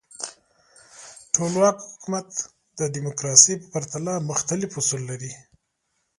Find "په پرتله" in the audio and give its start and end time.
3.61-4.13